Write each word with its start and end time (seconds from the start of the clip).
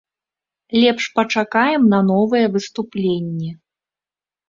Лепш 0.81 1.05
пачакаем 1.19 1.81
на 1.93 1.99
новыя 2.09 2.45
выступленні. 2.59 3.51